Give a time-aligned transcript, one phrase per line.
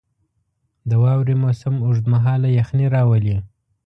[0.89, 3.37] •د واورې موسم اوږد مهاله یخني راولي.